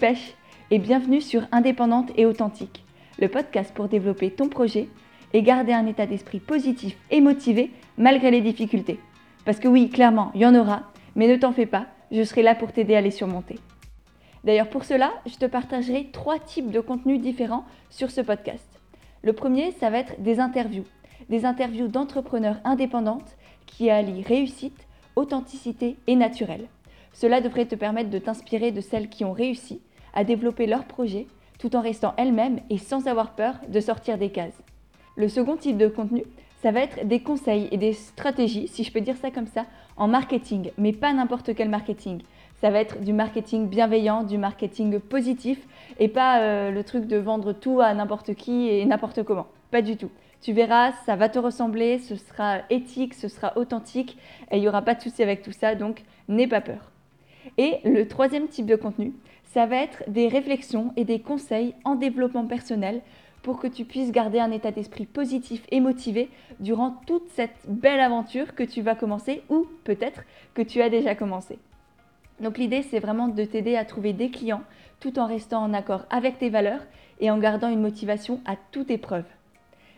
[0.00, 0.16] c'est
[0.70, 2.82] et bienvenue sur Indépendante et Authentique,
[3.18, 4.88] le podcast pour développer ton projet
[5.34, 8.98] et garder un état d'esprit positif et motivé malgré les difficultés.
[9.44, 10.84] Parce que oui, clairement, il y en aura,
[11.14, 13.58] mais ne t'en fais pas, je serai là pour t'aider à les surmonter.
[14.44, 18.80] D'ailleurs, pour cela, je te partagerai trois types de contenus différents sur ce podcast.
[19.22, 20.86] Le premier, ça va être des interviews.
[21.28, 23.36] Des interviews d'entrepreneurs indépendantes
[23.66, 26.68] qui allient réussite, authenticité et naturel.
[27.12, 29.80] Cela devrait te permettre de t'inspirer de celles qui ont réussi
[30.14, 31.26] à développer leur projet
[31.58, 34.60] tout en restant elles-mêmes et sans avoir peur de sortir des cases.
[35.16, 36.24] Le second type de contenu,
[36.62, 39.66] ça va être des conseils et des stratégies, si je peux dire ça comme ça,
[39.96, 42.22] en marketing, mais pas n'importe quel marketing.
[42.60, 45.58] Ça va être du marketing bienveillant, du marketing positif
[45.98, 49.48] et pas euh, le truc de vendre tout à n'importe qui et n'importe comment.
[49.72, 50.10] Pas du tout.
[50.40, 54.16] Tu verras, ça va te ressembler, ce sera éthique, ce sera authentique
[54.50, 56.91] et il n'y aura pas de souci avec tout ça, donc n'aie pas peur.
[57.58, 59.12] Et le troisième type de contenu,
[59.44, 63.02] ça va être des réflexions et des conseils en développement personnel
[63.42, 68.00] pour que tu puisses garder un état d'esprit positif et motivé durant toute cette belle
[68.00, 70.22] aventure que tu vas commencer ou peut-être
[70.54, 71.58] que tu as déjà commencé.
[72.40, 74.62] Donc l'idée, c'est vraiment de t'aider à trouver des clients
[75.00, 76.82] tout en restant en accord avec tes valeurs
[77.20, 79.24] et en gardant une motivation à toute épreuve.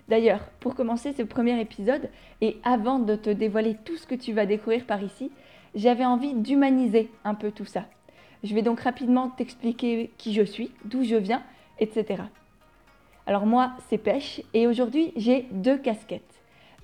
[0.08, 2.10] D'ailleurs, pour commencer ce premier épisode,
[2.42, 5.30] et avant de te dévoiler tout ce que tu vas découvrir par ici,
[5.74, 7.84] j'avais envie d'humaniser un peu tout ça.
[8.42, 11.42] Je vais donc rapidement t'expliquer qui je suis, d'où je viens,
[11.78, 12.22] etc.
[13.26, 16.22] Alors moi, c'est Pêche et aujourd'hui, j'ai deux casquettes.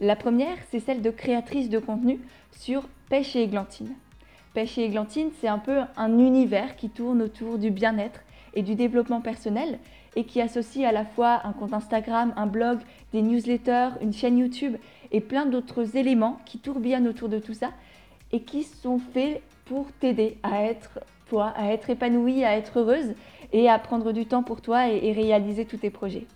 [0.01, 2.19] La première, c'est celle de créatrice de contenu
[2.53, 3.95] sur Pêche et Églantine.
[4.55, 8.21] Pêche et Églantine, c'est un peu un univers qui tourne autour du bien-être
[8.55, 9.79] et du développement personnel
[10.17, 12.79] et qui associe à la fois un compte Instagram, un blog,
[13.13, 14.77] des newsletters, une chaîne YouTube
[15.13, 17.71] et plein d'autres éléments qui tourbillonnent autour de tout ça
[18.33, 23.15] et qui sont faits pour t'aider à être toi, à être épanouie, à être heureuse
[23.53, 26.27] et à prendre du temps pour toi et, réaliser tous tes projets.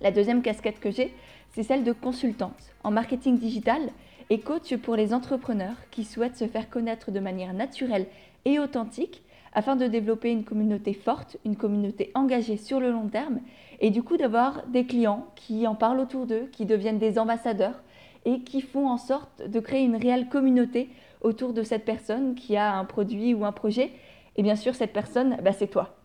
[0.00, 1.12] La deuxième casquette que j'ai,
[1.52, 3.80] c'est celle de consultante en marketing digital
[4.28, 8.06] et coach pour les entrepreneurs qui souhaitent se faire connaître de manière naturelle
[8.44, 13.40] et authentique afin de développer une communauté forte, une communauté engagée sur le long terme
[13.80, 17.82] et du coup d'avoir des clients qui en parlent autour d'eux, qui deviennent des ambassadeurs
[18.24, 20.88] et qui font en sorte de créer une réelle communauté
[21.20, 23.90] autour de cette personne qui a un produit ou un projet.
[24.36, 25.96] Et bien sûr, cette personne, bah, c'est toi.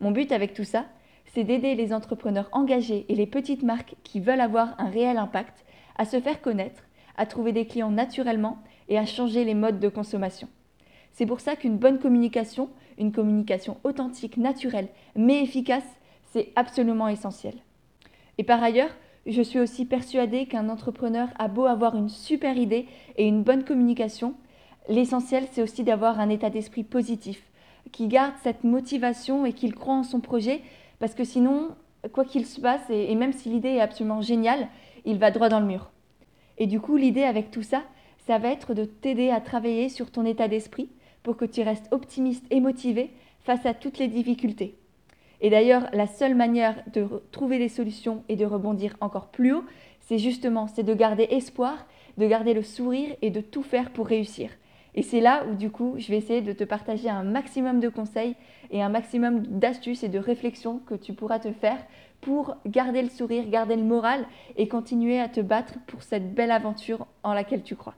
[0.00, 0.86] Mon but avec tout ça,
[1.26, 5.64] c'est d'aider les entrepreneurs engagés et les petites marques qui veulent avoir un réel impact
[5.96, 6.82] à se faire connaître,
[7.16, 8.58] à trouver des clients naturellement
[8.88, 10.48] et à changer les modes de consommation.
[11.12, 15.84] C'est pour ça qu'une bonne communication, une communication authentique, naturelle, mais efficace,
[16.32, 17.54] c'est absolument essentiel.
[18.38, 18.90] Et par ailleurs,
[19.26, 23.64] je suis aussi persuadée qu'un entrepreneur a beau avoir une super idée et une bonne
[23.64, 24.34] communication,
[24.88, 27.42] l'essentiel c'est aussi d'avoir un état d'esprit positif,
[27.92, 30.60] qui garde cette motivation et qu'il croit en son projet,
[30.98, 31.70] parce que sinon,
[32.12, 34.68] quoi qu'il se passe, et, même si l'idée est absolument géniale,
[35.04, 35.90] il va droit dans le mur.
[36.58, 37.82] Et du coup, l'idée avec tout ça,
[38.26, 40.88] ça va être de t'aider à travailler sur ton état d'esprit
[41.22, 43.10] pour que tu restes optimiste et motivé
[43.40, 44.76] face à toutes les difficultés.
[45.42, 49.64] Et d'ailleurs, la seule manière de trouver des solutions et de rebondir encore plus haut,
[50.00, 51.86] c'est justement c'est de garder espoir,
[52.16, 54.50] de garder le sourire et de tout faire pour réussir.
[54.94, 57.88] Et c'est là où du coup, je vais essayer de te partager un maximum de
[57.88, 58.36] conseils
[58.70, 61.78] et un maximum d'astuces et de réflexions que tu pourras te faire
[62.20, 64.24] pour garder le sourire, garder le moral
[64.56, 67.94] et continuer à te battre pour cette belle aventure en laquelle tu crois.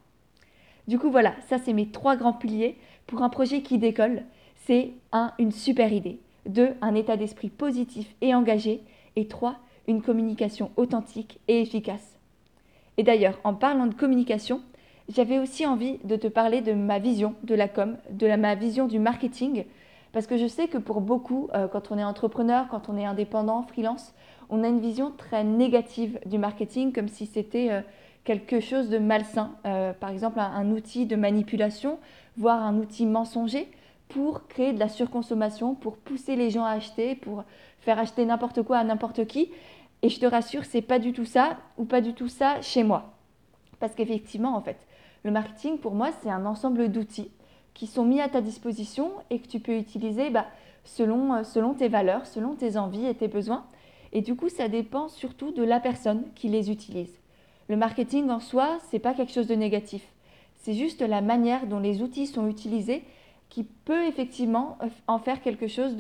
[0.89, 4.23] Du coup, voilà, ça c'est mes trois grands piliers pour un projet qui décolle.
[4.57, 6.21] C'est un, une super idée.
[6.47, 6.75] 2.
[6.81, 8.83] Un état d'esprit positif et engagé.
[9.17, 9.57] Et 3.
[9.87, 12.19] Une communication authentique et efficace.
[12.97, 14.61] Et d'ailleurs, en parlant de communication,
[15.09, 18.87] j'avais aussi envie de te parler de ma vision de la com, de ma vision
[18.87, 19.65] du marketing,
[20.13, 23.05] parce que je sais que pour beaucoup, euh, quand on est entrepreneur, quand on est
[23.05, 24.15] indépendant, freelance,
[24.49, 27.81] on a une vision très négative du marketing, comme si c'était euh,
[28.23, 31.99] quelque chose de malsain, euh, par exemple un, outil de manipulation,
[32.37, 33.69] voire un outil mensonger
[34.15, 37.43] pour créer de la surconsommation, pour pousser les gens à acheter, pour
[37.81, 39.51] faire acheter n'importe quoi à n'importe qui.
[40.03, 42.85] Et je te rassure, c'est pas du tout ça ou pas du tout ça chez
[42.85, 43.13] moi.
[43.81, 44.77] Parce qu'effectivement, en fait,
[45.25, 47.33] le marketing pour moi, c'est un ensemble d'outils
[47.75, 50.47] qui sont mis à ta disposition et que tu peux utiliser bah,
[50.85, 53.65] selon, euh, selon tes valeurs, selon tes envies et tes besoins.
[54.13, 57.19] Et du coup, ça dépend surtout de la personne qui les utilise.
[57.69, 60.07] Le marketing en soi, c'est pas quelque chose de négatif.
[60.63, 63.03] C'est juste la manière dont les outils sont utilisés
[63.55, 65.97] qui peut effectivement en faire quelque chose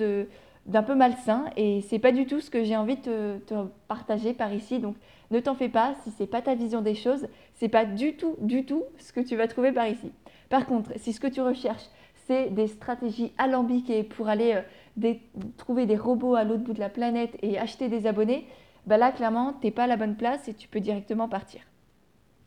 [0.66, 1.44] d'un peu malsain.
[1.56, 3.54] Et c'est pas du tout ce que j'ai envie de te,
[3.86, 4.80] partager par ici.
[4.80, 4.96] Donc
[5.30, 5.94] ne t'en fais pas.
[6.02, 9.20] Si c'est pas ta vision des choses c'est pas du tout du tout ce que
[9.20, 10.10] tu vas trouver par ici.
[10.48, 11.86] Par contre si ce que tu recherches
[12.26, 14.60] c'est des stratégies alambiquées pour aller
[15.04, 15.14] euh,
[15.56, 18.48] trouver des robots à l'autre bout de la planète et acheter des abonnés,
[18.86, 21.60] bah là, clairement, tu n'es pas à la bonne place et tu peux directement partir.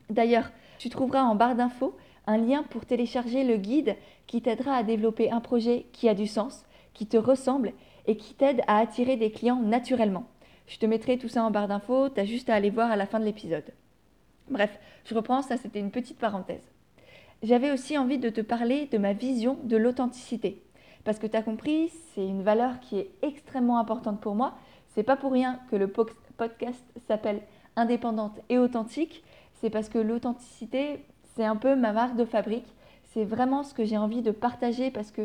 [0.09, 1.95] D'ailleurs, tu trouveras en barre d'infos
[2.27, 3.95] un lien pour télécharger le guide
[4.27, 7.73] qui t'aidera à développer un projet qui a du sens, qui te ressemble
[8.05, 10.27] et qui t'aide à attirer des clients naturellement.
[10.67, 13.05] Je te mettrai tout ça en barre d'infos, tu juste à aller voir à la
[13.05, 13.73] fin de l'épisode.
[14.49, 16.69] Bref, je reprends, ça c'était une petite parenthèse.
[17.43, 20.63] J'avais aussi envie de te parler de ma vision de l'authenticité.
[21.03, 24.55] Parce que tu as compris, c'est une valeur qui est extrêmement importante pour moi.
[24.89, 27.41] C'est pas pour rien que le podcast s'appelle
[27.75, 29.23] Indépendante et authentique.
[29.61, 31.05] C'est parce que l'authenticité,
[31.37, 32.65] c'est un peu ma marque de fabrique.
[33.13, 35.21] C'est vraiment ce que j'ai envie de partager parce que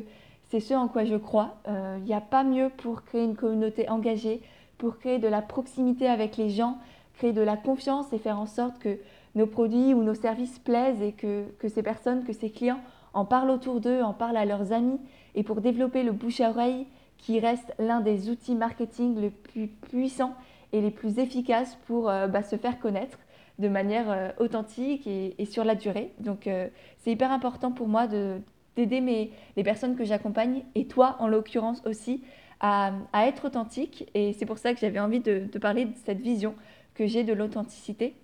[0.51, 1.57] c'est ce en quoi je crois.
[1.67, 4.43] Il euh, n'y a pas mieux pour créer une communauté engagée,
[4.77, 6.77] pour créer de la proximité avec les gens,
[7.15, 8.99] créer de la confiance et faire en sorte que
[9.35, 12.81] nos produits ou nos services plaisent et que, que ces personnes, que ces clients
[13.15, 15.01] en parlent autour d'eux, en parlent à leurs amis.
[15.35, 16.87] Et pour développer le bouche à oreille,
[17.17, 20.35] qui reste l'un des outils marketing les plus puissants
[20.73, 23.19] et les plus efficaces pour euh, bah, se faire connaître
[23.59, 26.13] de manière euh, authentique et, sur la durée.
[26.21, 26.69] Donc euh,
[26.99, 32.23] c'est hyper important pour moi d'aider les personnes que j'accompagne et toi en l'occurrence aussi
[32.61, 34.11] à, être authentique.
[34.15, 36.55] Et c'est pour ça que j'avais envie de, de, parler de cette vision
[36.95, 38.15] que j'ai de l'authenticité.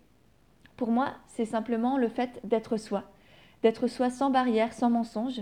[0.76, 3.04] Pour moi, c'est simplement le fait d'être soi,
[3.62, 5.40] d'être soi sans barrière, sans mensonge.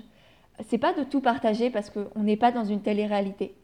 [0.65, 3.55] C'est pas de tout partager parce qu'on n'est pas dans une télé-réalité.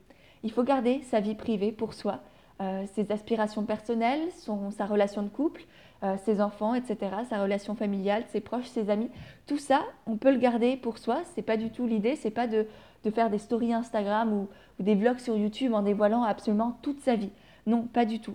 [0.43, 2.21] Il faut garder sa vie privée pour soi,
[2.61, 5.63] euh, ses aspirations personnelles, son, sa relation de couple,
[6.05, 6.97] euh, ses enfants, etc.,
[7.29, 9.11] sa relation familiale, ses proches, ses amis.
[9.47, 11.23] Tout ça, on peut le garder pour soi.
[11.35, 12.17] C'est pas du tout l'idée.
[12.17, 12.67] C'est pas de,
[13.05, 14.49] de, faire des stories Instagram ou,
[14.81, 17.31] des vlogs sur YouTube en dévoilant absolument toute sa vie.
[17.67, 18.35] Non, pas du tout.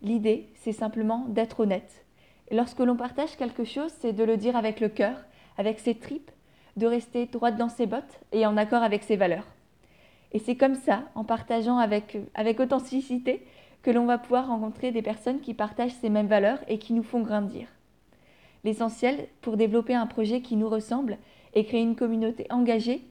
[0.00, 2.06] L'idée, c'est simplement d'être honnête.
[2.50, 5.16] Et lorsque l'on partage quelque chose, c'est de le dire avec le cœur,
[5.58, 6.30] avec ses tripes,
[6.78, 9.46] de rester droite dans ses bottes et en accord avec ses valeurs.
[10.32, 13.46] Et c'est comme ça, en partageant avec, avec authenticité,
[13.82, 17.02] que l'on va pouvoir rencontrer des personnes qui partagent ces mêmes valeurs et qui nous
[17.02, 17.68] font grandir.
[18.64, 21.16] L'essentiel pour développer un projet qui nous ressemble
[21.54, 23.04] et créer une communauté engagée,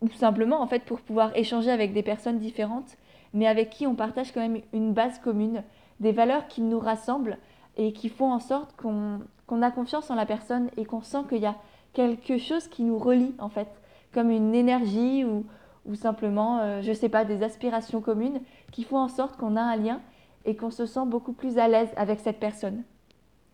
[0.00, 2.96] ou simplement en fait pour pouvoir échanger avec des personnes différentes,
[3.34, 5.62] mais avec qui on partage quand même une base commune,
[6.00, 7.38] des valeurs qui nous rassemblent
[7.76, 11.38] et qui font en sorte qu'on a confiance en la personne et qu'on sent qu'il
[11.38, 11.56] y a
[11.92, 13.68] quelque chose qui nous relie en fait,
[14.12, 15.44] comme une énergie ou,
[15.86, 18.40] ou simplement, euh, je ne sais pas, des aspirations communes
[18.70, 20.00] qui font en sorte qu'on a un lien
[20.44, 22.82] et qu'on se sent beaucoup plus à l'aise avec cette personne.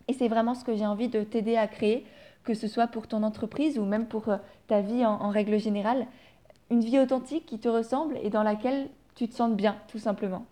[0.07, 2.05] Et c'est vraiment ce que j'ai envie de t'aider à créer,
[2.43, 4.37] que ce soit pour ton entreprise ou même pour euh,
[4.67, 6.07] ta vie en, règle générale.
[6.71, 10.45] Une vie authentique qui te ressemble et dans laquelle tu te sens bien, tout simplement.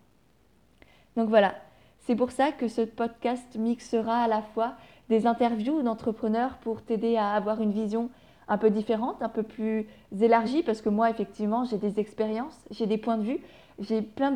[1.16, 1.56] Donc voilà,
[2.00, 4.76] c'est pour ça que ce podcast mixera à la fois
[5.10, 8.10] des interviews d'entrepreneurs pour t'aider à avoir une vision
[8.48, 9.88] un peu différente, un peu plus
[10.20, 13.40] élargie, parce que moi, effectivement, j'ai des expériences, j'ai des points de vue,
[13.80, 14.34] j'ai plein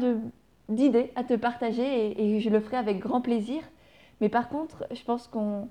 [0.69, 3.61] d'idées à te partager et, je le ferai avec grand plaisir.
[4.19, 5.67] Mais par contre, je pense qu'on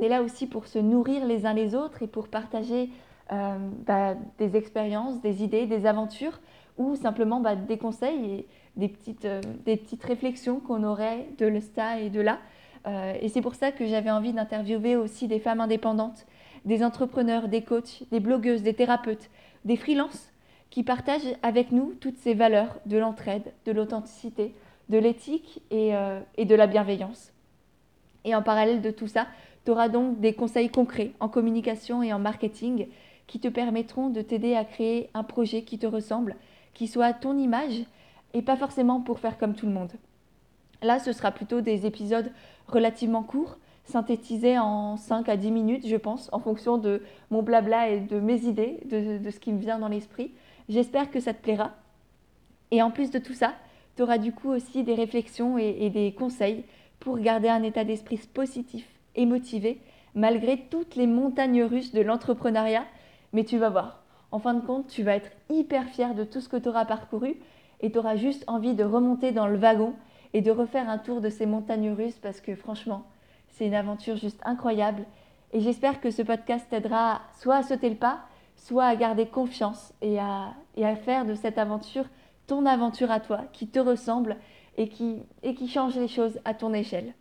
[0.00, 2.90] est là aussi pour se nourrir les uns les autres et pour partager
[3.30, 3.56] euh,
[3.86, 6.40] bah, des expériences, des idées, des aventures
[6.78, 8.46] ou simplement bah, des conseils et
[8.76, 12.38] des petites, euh, des petites réflexions qu'on aurait de l'ESTA et de là.
[12.86, 16.26] Euh, et c'est pour ça que j'avais envie d'interviewer aussi des femmes indépendantes
[16.64, 19.30] des entrepreneurs, des coachs, des blogueuses, des thérapeutes,
[19.64, 20.30] des freelances
[20.70, 24.54] qui partagent avec nous toutes ces valeurs de l'entraide, de l'authenticité,
[24.88, 27.32] de l'éthique et, euh, de la bienveillance.
[28.24, 29.26] Et en parallèle de tout ça,
[29.64, 32.86] tu auras donc des conseils concrets en communication et en marketing
[33.26, 36.36] qui te permettront de t'aider à créer un projet qui te ressemble,
[36.74, 37.84] qui soit à ton image
[38.34, 39.92] et pas forcément pour faire comme tout le monde.
[40.82, 42.30] Là, ce sera plutôt des épisodes
[42.66, 47.88] relativement courts synthétisé en 5 à 10 minutes, je pense, en fonction de mon blabla
[47.88, 50.32] et de mes idées, de, ce qui me vient dans l'esprit.
[50.68, 51.72] J'espère que ça te plaira.
[52.70, 53.54] Et en plus de tout ça,
[53.96, 56.64] tu auras du coup aussi des réflexions et, des conseils
[57.00, 58.86] pour garder un état d'esprit positif
[59.16, 59.80] et motivé,
[60.14, 62.84] malgré toutes les montagnes russes de l'entrepreneuriat.
[63.32, 66.40] Mais tu vas voir, en fin de compte, tu vas être hyper fier de tout
[66.40, 67.36] ce que tu auras parcouru
[67.80, 69.94] et tu auras juste envie de remonter dans le wagon
[70.32, 73.04] et de refaire un tour de ces montagnes russes parce que franchement,
[73.52, 75.04] c'est une aventure juste incroyable.
[75.52, 78.20] Et j'espère que ce podcast t'aidera soit à sauter le pas,
[78.56, 82.06] soit à garder confiance et à, et à faire de cette aventure
[82.46, 84.36] ton aventure à toi, qui te ressemble
[84.76, 87.14] et qui, et qui change les choses à ton échelle.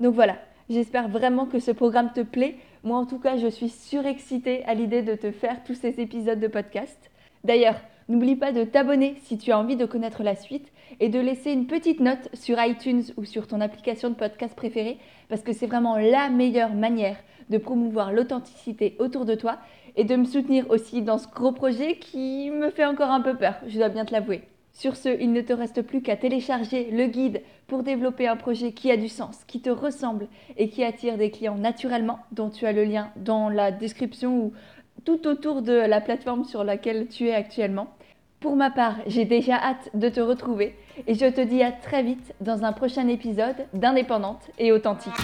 [0.00, 0.36] Donc voilà,
[0.70, 2.56] j'espère vraiment que ce programme te plaît.
[2.84, 6.40] Moi en tout cas, je suis surexcitée à l'idée de te faire tous ces épisodes
[6.40, 7.10] de podcast.
[7.44, 10.70] D'ailleurs, N'oublie pas de t'abonner si tu as envie de connaître la suite
[11.00, 14.98] et de laisser une petite note sur iTunes ou sur ton application de podcast préférée
[15.28, 17.16] parce que c'est vraiment la meilleure manière
[17.50, 19.58] de promouvoir l'authenticité autour de toi
[19.96, 23.34] et de me soutenir aussi dans ce gros projet qui me fait encore un peu
[23.34, 24.42] peur, je dois bien te l'avouer.
[24.72, 28.72] Sur ce, il ne te reste plus qu'à télécharger le guide pour développer un projet
[28.72, 32.66] qui a du sens, qui te ressemble et qui attire des clients naturellement, dont tu
[32.66, 34.52] as le lien dans la description ou
[35.04, 37.88] tout autour de la plateforme sur laquelle tu es actuellement.
[38.40, 40.76] Pour ma part, j'ai déjà hâte de te retrouver
[41.06, 45.14] et je te dis à très vite dans un prochain épisode d'Indépendante et authentique.